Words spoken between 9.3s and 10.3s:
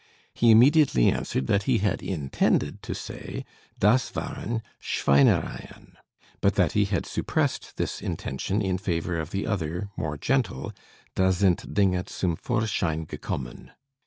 other, more